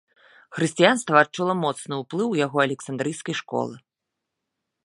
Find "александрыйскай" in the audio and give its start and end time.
2.67-3.35